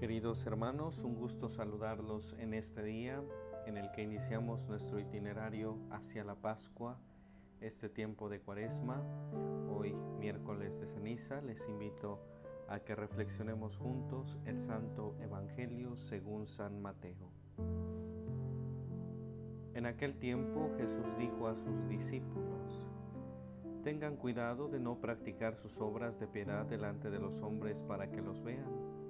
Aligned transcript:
Queridos 0.00 0.46
hermanos, 0.46 1.04
un 1.04 1.14
gusto 1.14 1.50
saludarlos 1.50 2.34
en 2.38 2.54
este 2.54 2.82
día 2.82 3.22
en 3.66 3.76
el 3.76 3.90
que 3.90 4.02
iniciamos 4.02 4.66
nuestro 4.66 4.98
itinerario 4.98 5.76
hacia 5.90 6.24
la 6.24 6.36
Pascua, 6.36 6.98
este 7.60 7.90
tiempo 7.90 8.30
de 8.30 8.40
Cuaresma. 8.40 9.02
Hoy, 9.68 9.92
miércoles 10.18 10.80
de 10.80 10.86
ceniza, 10.86 11.42
les 11.42 11.68
invito 11.68 12.18
a 12.66 12.80
que 12.80 12.94
reflexionemos 12.94 13.76
juntos 13.76 14.38
el 14.46 14.58
Santo 14.58 15.16
Evangelio 15.20 15.94
según 15.98 16.46
San 16.46 16.80
Mateo. 16.80 17.30
En 19.74 19.84
aquel 19.84 20.18
tiempo 20.18 20.70
Jesús 20.78 21.14
dijo 21.18 21.46
a 21.46 21.54
sus 21.56 21.86
discípulos, 21.88 22.86
Tengan 23.84 24.16
cuidado 24.16 24.66
de 24.68 24.80
no 24.80 24.98
practicar 24.98 25.58
sus 25.58 25.78
obras 25.78 26.18
de 26.18 26.26
piedad 26.26 26.64
delante 26.64 27.10
de 27.10 27.18
los 27.18 27.42
hombres 27.42 27.82
para 27.82 28.10
que 28.10 28.22
los 28.22 28.42
vean 28.42 29.09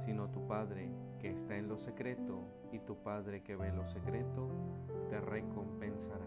sino 0.00 0.30
tu 0.30 0.46
Padre 0.46 0.90
que 1.18 1.30
está 1.30 1.56
en 1.56 1.68
lo 1.68 1.76
secreto, 1.76 2.42
y 2.72 2.78
tu 2.80 2.96
Padre 3.02 3.42
que 3.42 3.54
ve 3.54 3.70
lo 3.70 3.84
secreto, 3.84 4.48
te 5.10 5.20
recompensará. 5.20 6.26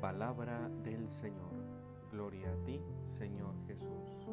Palabra 0.00 0.68
del 0.82 1.08
Señor. 1.08 1.48
Gloria 2.12 2.52
a 2.52 2.64
ti, 2.64 2.82
Señor 3.04 3.54
Jesús. 3.66 4.28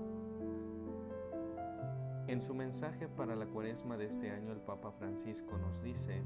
En 2.28 2.42
su 2.42 2.54
mensaje 2.54 3.08
para 3.08 3.36
la 3.36 3.46
cuaresma 3.46 3.98
de 3.98 4.06
este 4.06 4.32
año, 4.32 4.52
el 4.52 4.60
Papa 4.60 4.92
Francisco 4.92 5.58
nos 5.58 5.82
dice, 5.82 6.24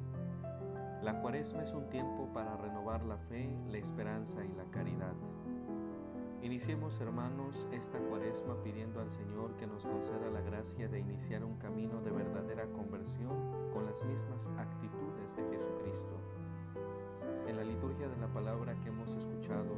la 1.04 1.22
cuaresma 1.22 1.64
es 1.64 1.74
un 1.74 1.90
tiempo 1.90 2.30
para 2.34 2.58
renovar 2.58 3.04
la 3.06 3.18
fe, 3.18 3.50
la 3.68 3.78
esperanza 3.78 4.44
y 4.44 4.52
la 4.54 4.66
caridad. 4.72 5.14
Iniciemos, 6.42 7.02
hermanos, 7.02 7.68
esta 7.74 8.00
cuaresma 8.00 8.56
pidiendo 8.64 9.02
al 9.02 9.12
Señor 9.12 9.58
que 9.58 9.68
nos 9.68 9.86
conceda 9.86 10.30
la 10.30 10.40
gracia 10.40 10.88
de 10.88 11.00
iniciar 11.00 11.44
un 11.44 11.58
camino 11.58 12.00
de 12.02 12.12
verdadera 12.12 12.66
conversión 12.68 13.36
con 13.74 13.86
las 13.86 14.06
mismas 14.06 14.48
actitudes 14.58 15.36
de 15.36 15.44
Jesucristo. 15.50 16.16
En 17.46 17.58
la 17.58 17.64
liturgia 17.66 18.08
de 18.08 18.16
la 18.18 18.28
palabra 18.28 18.80
que 18.80 18.88
hemos 18.88 19.14
escuchado 19.16 19.76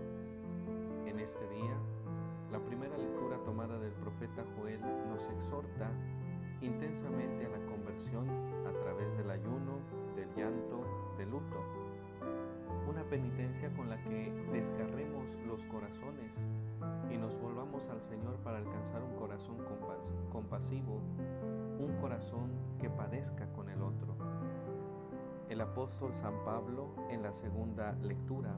en 1.08 1.20
este 1.20 1.50
día, 1.50 1.76
la 2.52 2.60
primera 2.60 2.96
lectura 2.96 3.44
tomada 3.44 3.80
del 3.80 3.94
profeta 3.94 4.46
Joel 4.56 4.82
nos 5.10 5.30
exhorta 5.30 5.90
intensamente 6.62 7.48
a 7.48 7.50
la 7.50 7.66
conversión 7.66 8.30
a 8.68 8.72
través 8.82 9.18
del 9.18 9.32
ayuno, 9.32 9.80
del 10.16 10.30
llanto, 10.36 10.86
del 11.18 11.32
luto 11.32 11.91
una 12.92 13.04
penitencia 13.06 13.72
con 13.74 13.90
la 13.90 14.02
que 14.04 14.34
desgarremos 14.52 15.38
los 15.48 15.66
corazones 15.66 16.46
y 17.10 17.18
nos 17.18 17.38
volvamos 17.40 17.88
al 17.88 18.02
Señor 18.02 18.36
para 18.44 18.58
alcanzar 18.58 19.02
un 19.02 19.16
corazón 19.16 19.56
compasivo, 20.30 21.00
un 21.80 21.96
corazón 22.02 22.52
que 22.82 22.90
padezca 22.90 23.48
con 23.54 23.70
el 23.70 23.82
otro. 23.82 24.18
El 25.48 25.62
apóstol 25.62 26.14
San 26.14 26.44
Pablo 26.44 26.94
en 27.10 27.24
la 27.24 27.32
segunda 27.32 27.94
lectura 28.02 28.54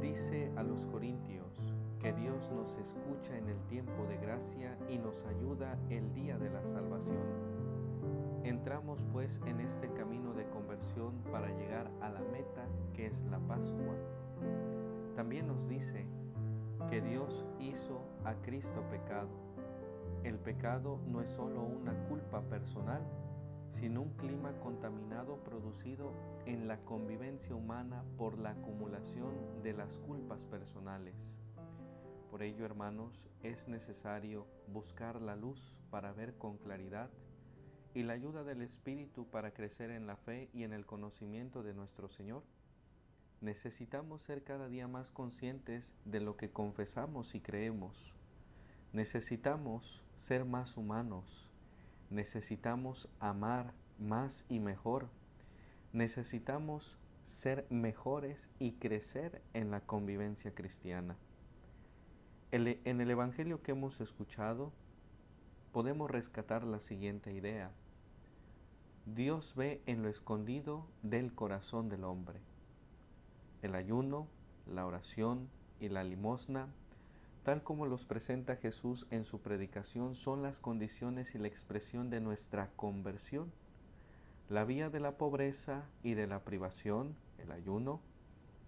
dice 0.00 0.50
a 0.56 0.62
los 0.62 0.86
corintios 0.86 1.74
que 2.00 2.14
Dios 2.14 2.50
nos 2.52 2.76
escucha 2.76 3.36
en 3.36 3.50
el 3.50 3.60
tiempo 3.66 4.06
de 4.08 4.16
gracia 4.16 4.78
y 4.88 4.96
nos 4.96 5.26
ayuda 5.26 5.78
el 5.90 6.10
día 6.14 6.38
de 6.38 6.48
la 6.48 6.64
salvación. 6.64 7.26
Entramos 8.44 9.06
pues 9.12 9.42
en 9.44 9.60
este 9.60 9.90
camino 9.92 10.32
de 10.32 10.48
conversión 10.48 10.65
para 11.30 11.48
llegar 11.48 11.90
a 12.00 12.08
la 12.08 12.20
meta 12.20 12.66
que 12.94 13.06
es 13.06 13.22
la 13.24 13.38
Pascua. 13.40 13.94
También 15.14 15.46
nos 15.46 15.68
dice 15.68 16.06
que 16.88 17.00
Dios 17.00 17.44
hizo 17.60 18.00
a 18.24 18.34
Cristo 18.34 18.82
pecado. 18.90 19.28
El 20.24 20.38
pecado 20.38 21.00
no 21.06 21.20
es 21.20 21.30
solo 21.30 21.62
una 21.62 21.94
culpa 22.08 22.42
personal, 22.42 23.02
sino 23.72 24.02
un 24.02 24.10
clima 24.16 24.52
contaminado 24.60 25.36
producido 25.44 26.12
en 26.46 26.68
la 26.68 26.78
convivencia 26.78 27.54
humana 27.54 28.02
por 28.16 28.38
la 28.38 28.50
acumulación 28.50 29.62
de 29.62 29.72
las 29.72 29.98
culpas 29.98 30.44
personales. 30.44 31.38
Por 32.30 32.42
ello, 32.42 32.64
hermanos, 32.64 33.28
es 33.42 33.68
necesario 33.68 34.46
buscar 34.68 35.20
la 35.22 35.36
luz 35.36 35.78
para 35.90 36.12
ver 36.12 36.36
con 36.38 36.58
claridad 36.58 37.10
y 37.96 38.02
la 38.02 38.12
ayuda 38.12 38.44
del 38.44 38.60
Espíritu 38.60 39.24
para 39.24 39.54
crecer 39.54 39.90
en 39.90 40.06
la 40.06 40.16
fe 40.16 40.50
y 40.52 40.64
en 40.64 40.74
el 40.74 40.84
conocimiento 40.84 41.62
de 41.62 41.72
nuestro 41.72 42.10
Señor. 42.10 42.42
Necesitamos 43.40 44.20
ser 44.20 44.44
cada 44.44 44.68
día 44.68 44.86
más 44.86 45.10
conscientes 45.10 45.94
de 46.04 46.20
lo 46.20 46.36
que 46.36 46.50
confesamos 46.50 47.34
y 47.34 47.40
creemos. 47.40 48.12
Necesitamos 48.92 50.04
ser 50.18 50.44
más 50.44 50.76
humanos. 50.76 51.48
Necesitamos 52.10 53.08
amar 53.18 53.72
más 53.98 54.44
y 54.50 54.60
mejor. 54.60 55.08
Necesitamos 55.94 56.98
ser 57.24 57.66
mejores 57.70 58.50
y 58.58 58.72
crecer 58.72 59.40
en 59.54 59.70
la 59.70 59.80
convivencia 59.80 60.54
cristiana. 60.54 61.16
en 62.50 63.00
el 63.00 63.10
Evangelio 63.10 63.62
que 63.62 63.72
hemos 63.72 64.02
escuchado, 64.02 64.70
podemos 65.72 66.10
rescatar 66.10 66.62
la 66.64 66.80
siguiente 66.80 67.32
idea. 67.32 67.72
Dios 69.14 69.54
ve 69.54 69.80
en 69.86 70.02
lo 70.02 70.08
escondido 70.08 70.84
del 71.02 71.32
corazón 71.32 71.88
del 71.88 72.02
hombre. 72.02 72.40
El 73.62 73.76
ayuno, 73.76 74.26
la 74.66 74.84
oración 74.84 75.48
y 75.78 75.88
la 75.90 76.02
limosna, 76.02 76.66
tal 77.44 77.62
como 77.62 77.86
los 77.86 78.04
presenta 78.04 78.56
Jesús 78.56 79.06
en 79.12 79.24
su 79.24 79.40
predicación, 79.40 80.16
son 80.16 80.42
las 80.42 80.58
condiciones 80.58 81.36
y 81.36 81.38
la 81.38 81.46
expresión 81.46 82.10
de 82.10 82.20
nuestra 82.20 82.72
conversión. 82.74 83.52
La 84.48 84.64
vía 84.64 84.90
de 84.90 84.98
la 84.98 85.16
pobreza 85.16 85.84
y 86.02 86.14
de 86.14 86.26
la 86.26 86.40
privación, 86.40 87.14
el 87.38 87.52
ayuno, 87.52 88.00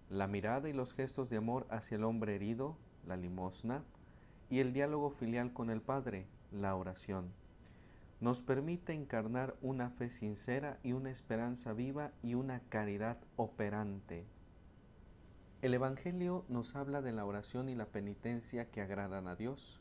la 0.09 0.27
mirada 0.27 0.69
y 0.69 0.73
los 0.73 0.93
gestos 0.93 1.29
de 1.29 1.35
amor 1.35 1.67
hacia 1.69 1.97
el 1.97 2.05
hombre 2.05 2.35
herido, 2.35 2.77
la 3.05 3.17
limosna, 3.17 3.83
y 4.49 4.59
el 4.59 4.71
diálogo 4.71 5.09
filial 5.09 5.51
con 5.51 5.69
el 5.69 5.81
Padre, 5.81 6.27
la 6.53 6.77
oración 6.77 7.29
nos 8.21 8.41
permite 8.41 8.93
encarnar 8.93 9.55
una 9.61 9.89
fe 9.89 10.09
sincera 10.09 10.77
y 10.83 10.91
una 10.91 11.09
esperanza 11.09 11.71
viva 11.73 12.11
y 12.21 12.33
una 12.33 12.59
caridad 12.69 13.17
operante. 13.37 14.25
El 15.61 15.73
Evangelio 15.73 16.45
nos 16.49 16.75
habla 16.75 17.01
de 17.01 17.13
la 17.13 17.25
oración 17.25 17.69
y 17.69 17.75
la 17.75 17.85
penitencia 17.85 18.69
que 18.69 18.81
agradan 18.81 19.27
a 19.27 19.35
Dios. 19.35 19.79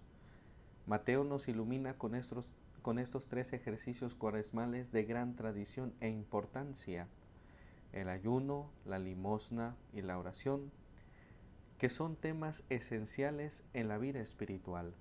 Mateo 0.86 1.24
nos 1.24 1.48
ilumina 1.48 1.94
con 1.94 2.14
estos, 2.14 2.52
con 2.82 2.98
estos 2.98 3.28
tres 3.28 3.52
ejercicios 3.52 4.14
cuaresmales 4.14 4.92
de 4.92 5.04
gran 5.04 5.34
tradición 5.34 5.92
e 6.00 6.08
importancia. 6.08 7.08
el 7.92 8.10
ayuno, 8.10 8.70
la 8.84 8.98
limosna 8.98 9.74
y 9.94 10.02
la 10.02 10.18
oración, 10.18 10.70
que 11.78 11.88
son 11.88 12.16
temas 12.16 12.64
esenciales 12.68 13.64
en 13.72 13.88
la 13.88 13.96
vida 13.96 14.20
espiritual. 14.20 14.92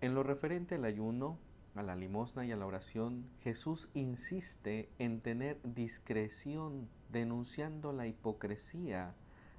En 0.00 0.14
lo 0.14 0.22
referente 0.22 0.76
al 0.76 0.84
ayuno, 0.84 1.38
a 1.74 1.82
la 1.82 1.96
limosna 1.96 2.44
y 2.44 2.52
a 2.52 2.56
la 2.56 2.66
oración, 2.66 3.24
Jesús 3.40 3.88
insiste 3.94 4.88
en 4.98 5.20
tener 5.20 5.60
discreción 5.62 6.88
denunciando 7.10 7.92
la 7.92 8.06
hipocresía 8.06 9.14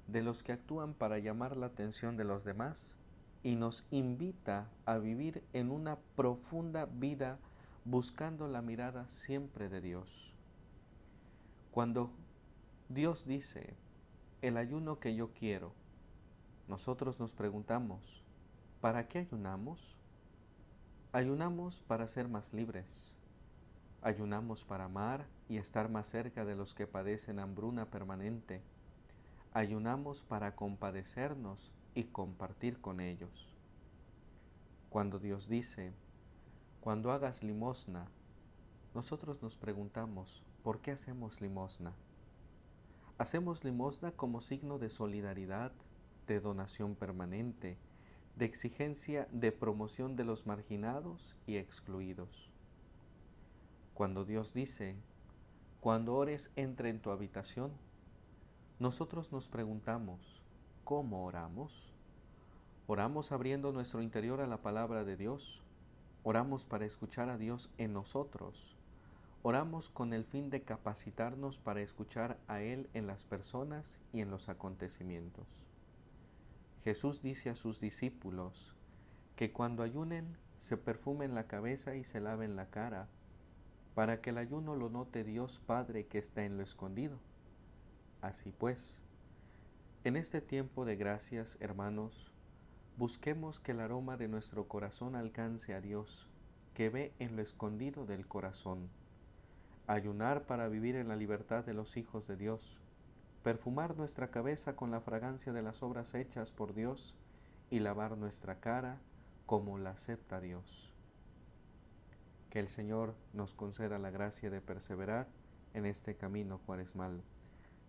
de 0.06 0.22
los 0.22 0.42
que 0.42 0.52
actúan 0.52 0.94
para 0.94 1.18
llamar 1.18 1.56
la 1.56 1.66
atención 1.66 2.16
de 2.16 2.24
los 2.24 2.44
demás 2.44 2.96
y 3.42 3.56
nos 3.56 3.86
invita 3.90 4.68
a 4.84 4.98
vivir 4.98 5.42
en 5.52 5.70
una 5.70 5.98
profunda 6.16 6.86
vida 6.86 7.38
buscando 7.84 8.48
la 8.48 8.60
mirada 8.60 9.08
siempre 9.08 9.68
de 9.68 9.80
Dios. 9.80 10.34
Cuando 11.70 12.10
Dios 12.88 13.26
dice, 13.26 13.74
el 14.42 14.56
ayuno 14.56 14.98
que 14.98 15.14
yo 15.14 15.32
quiero, 15.32 15.72
nosotros 16.68 17.20
nos 17.20 17.34
preguntamos, 17.34 18.22
¿para 18.80 19.08
qué 19.08 19.20
ayunamos? 19.20 19.99
Ayunamos 21.12 21.80
para 21.80 22.06
ser 22.06 22.28
más 22.28 22.52
libres. 22.52 23.12
Ayunamos 24.00 24.64
para 24.64 24.84
amar 24.84 25.26
y 25.48 25.56
estar 25.56 25.88
más 25.88 26.06
cerca 26.06 26.44
de 26.44 26.54
los 26.54 26.72
que 26.72 26.86
padecen 26.86 27.40
hambruna 27.40 27.86
permanente. 27.86 28.62
Ayunamos 29.52 30.22
para 30.22 30.54
compadecernos 30.54 31.72
y 31.96 32.04
compartir 32.04 32.80
con 32.80 33.00
ellos. 33.00 33.52
Cuando 34.88 35.18
Dios 35.18 35.48
dice, 35.48 35.92
cuando 36.80 37.10
hagas 37.10 37.42
limosna, 37.42 38.06
nosotros 38.94 39.42
nos 39.42 39.56
preguntamos, 39.56 40.44
¿por 40.62 40.80
qué 40.80 40.92
hacemos 40.92 41.40
limosna? 41.40 41.92
Hacemos 43.18 43.64
limosna 43.64 44.12
como 44.12 44.40
signo 44.40 44.78
de 44.78 44.90
solidaridad, 44.90 45.72
de 46.28 46.38
donación 46.38 46.94
permanente, 46.94 47.78
de 48.40 48.46
exigencia 48.46 49.28
de 49.32 49.52
promoción 49.52 50.16
de 50.16 50.24
los 50.24 50.46
marginados 50.46 51.36
y 51.46 51.58
excluidos. 51.58 52.50
Cuando 53.92 54.24
Dios 54.24 54.54
dice, 54.54 54.96
cuando 55.82 56.14
ores 56.14 56.50
entra 56.56 56.88
en 56.88 57.00
tu 57.00 57.10
habitación, 57.10 57.70
nosotros 58.78 59.30
nos 59.30 59.50
preguntamos, 59.50 60.40
¿cómo 60.84 61.26
oramos? 61.26 61.92
Oramos 62.86 63.30
abriendo 63.30 63.72
nuestro 63.72 64.00
interior 64.00 64.40
a 64.40 64.46
la 64.46 64.62
palabra 64.62 65.04
de 65.04 65.18
Dios. 65.18 65.60
Oramos 66.22 66.64
para 66.64 66.86
escuchar 66.86 67.28
a 67.28 67.36
Dios 67.36 67.68
en 67.76 67.92
nosotros. 67.92 68.74
Oramos 69.42 69.90
con 69.90 70.14
el 70.14 70.24
fin 70.24 70.48
de 70.48 70.62
capacitarnos 70.62 71.58
para 71.58 71.82
escuchar 71.82 72.38
a 72.48 72.62
Él 72.62 72.88
en 72.94 73.06
las 73.06 73.26
personas 73.26 74.00
y 74.14 74.22
en 74.22 74.30
los 74.30 74.48
acontecimientos. 74.48 75.69
Jesús 76.84 77.22
dice 77.22 77.50
a 77.50 77.56
sus 77.56 77.80
discípulos 77.80 78.74
que 79.36 79.52
cuando 79.52 79.82
ayunen 79.82 80.36
se 80.56 80.76
perfumen 80.76 81.34
la 81.34 81.46
cabeza 81.46 81.94
y 81.94 82.04
se 82.04 82.20
laven 82.20 82.56
la 82.56 82.70
cara, 82.70 83.08
para 83.94 84.20
que 84.20 84.30
el 84.30 84.38
ayuno 84.38 84.76
lo 84.76 84.88
note 84.88 85.24
Dios 85.24 85.58
Padre 85.58 86.06
que 86.06 86.18
está 86.18 86.44
en 86.44 86.56
lo 86.56 86.62
escondido. 86.62 87.18
Así 88.22 88.52
pues, 88.52 89.02
en 90.04 90.16
este 90.16 90.40
tiempo 90.40 90.84
de 90.86 90.96
gracias, 90.96 91.58
hermanos, 91.60 92.32
busquemos 92.96 93.60
que 93.60 93.72
el 93.72 93.80
aroma 93.80 94.16
de 94.16 94.28
nuestro 94.28 94.68
corazón 94.68 95.16
alcance 95.16 95.74
a 95.74 95.80
Dios, 95.82 96.28
que 96.72 96.88
ve 96.88 97.12
en 97.18 97.36
lo 97.36 97.42
escondido 97.42 98.06
del 98.06 98.26
corazón. 98.26 98.88
Ayunar 99.86 100.46
para 100.46 100.68
vivir 100.68 100.96
en 100.96 101.08
la 101.08 101.16
libertad 101.16 101.64
de 101.64 101.74
los 101.74 101.96
hijos 101.98 102.26
de 102.26 102.36
Dios. 102.36 102.80
Perfumar 103.42 103.96
nuestra 103.96 104.30
cabeza 104.30 104.76
con 104.76 104.90
la 104.90 105.00
fragancia 105.00 105.52
de 105.52 105.62
las 105.62 105.82
obras 105.82 106.14
hechas 106.14 106.52
por 106.52 106.74
Dios 106.74 107.14
y 107.70 107.80
lavar 107.80 108.18
nuestra 108.18 108.60
cara 108.60 109.00
como 109.46 109.78
la 109.78 109.90
acepta 109.90 110.40
Dios. 110.40 110.92
Que 112.50 112.60
el 112.60 112.68
Señor 112.68 113.14
nos 113.32 113.54
conceda 113.54 113.98
la 113.98 114.10
gracia 114.10 114.50
de 114.50 114.60
perseverar 114.60 115.28
en 115.72 115.86
este 115.86 116.16
camino 116.16 116.58
cuaresmal. 116.66 117.22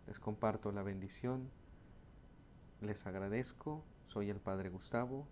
Les 0.07 0.19
comparto 0.19 0.71
la 0.71 0.83
bendición 0.83 1.49
les 2.81 3.05
agradezco, 3.05 3.83
soy 4.07 4.31
el 4.31 4.39
Padre 4.39 4.69
Gustavo 4.69 5.27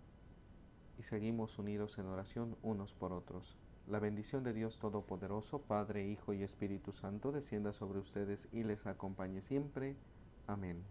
y 1.00 1.02
seguimos 1.02 1.58
unidos 1.58 1.98
en 1.98 2.06
oración 2.06 2.56
unos 2.62 2.94
por 2.94 3.12
otros. 3.12 3.56
La 3.90 3.98
bendición 3.98 4.44
de 4.44 4.52
Dios 4.52 4.78
Todopoderoso, 4.78 5.62
Padre, 5.62 6.06
Hijo 6.06 6.32
y 6.32 6.44
Espíritu 6.44 6.92
Santo, 6.92 7.32
descienda 7.32 7.72
sobre 7.72 7.98
ustedes 7.98 8.48
y 8.52 8.62
les 8.62 8.86
acompañe 8.86 9.40
siempre. 9.40 9.96
Amén. 10.46 10.84